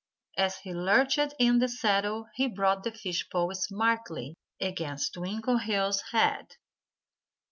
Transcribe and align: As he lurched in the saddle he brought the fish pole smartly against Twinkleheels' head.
As 0.35 0.57
he 0.61 0.73
lurched 0.73 1.19
in 1.37 1.59
the 1.59 1.67
saddle 1.69 2.27
he 2.33 2.47
brought 2.47 2.83
the 2.83 2.91
fish 2.91 3.29
pole 3.29 3.53
smartly 3.53 4.33
against 4.59 5.13
Twinkleheels' 5.13 6.01
head. 6.11 6.55